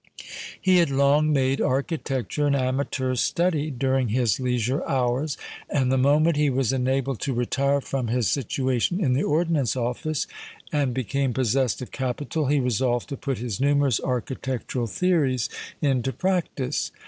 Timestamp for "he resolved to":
12.47-13.15